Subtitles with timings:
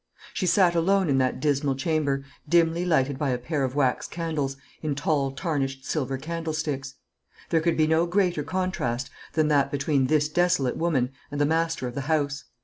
[0.33, 4.57] She sat alone in that dismal chamber, dimly lighted by a pair of wax candles,
[4.81, 6.95] in tall tarnished silver candlesticks.
[7.51, 11.87] There could be no greater contrast than that between this desolate woman and the master
[11.87, 12.45] of the house.